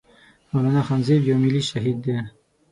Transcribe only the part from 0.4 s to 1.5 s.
مولانا خانزيب يو